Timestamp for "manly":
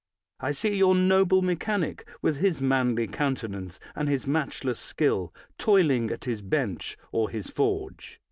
2.59-3.05